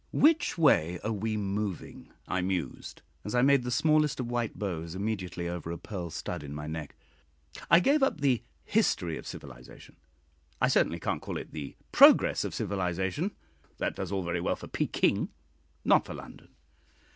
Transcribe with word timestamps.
Which 0.13 0.57
way 0.57 0.97
are 1.03 1.11
we 1.11 1.37
moving? 1.37 2.11
I 2.27 2.41
mused, 2.41 3.03
as 3.23 3.35
I 3.35 3.43
made 3.43 3.61
the 3.61 3.69
smallest 3.69 4.19
of 4.19 4.31
white 4.31 4.57
bows 4.57 4.95
immediately 4.95 5.47
over 5.47 5.69
a 5.71 5.77
pearl 5.77 6.09
stud 6.09 6.41
in 6.41 6.55
my 6.55 6.65
neck. 6.65 6.95
I 7.69 7.79
gave 7.81 8.01
up 8.01 8.19
the 8.19 8.41
"history" 8.63 9.15
of 9.19 9.27
civilisation. 9.27 9.97
I 10.59 10.69
certainly 10.69 10.99
can't 10.99 11.21
call 11.21 11.37
it 11.37 11.51
"the 11.51 11.75
progress" 11.91 12.43
of 12.43 12.55
civilisation; 12.55 13.35
that 13.77 13.95
does 13.95 14.11
all 14.11 14.23
very 14.23 14.41
well 14.41 14.55
for 14.55 14.65
Pekin, 14.67 15.29
not 15.85 16.07
for 16.07 16.15
London. 16.15 16.47